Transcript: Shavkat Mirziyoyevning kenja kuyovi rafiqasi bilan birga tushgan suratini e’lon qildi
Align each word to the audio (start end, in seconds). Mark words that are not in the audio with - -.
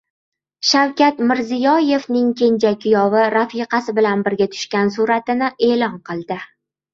Shavkat 0.67 1.19
Mirziyoyevning 1.31 2.31
kenja 2.39 2.71
kuyovi 2.85 3.27
rafiqasi 3.35 3.95
bilan 4.01 4.25
birga 4.29 4.49
tushgan 4.57 4.91
suratini 4.97 5.51
e’lon 5.69 6.01
qildi 6.11 6.41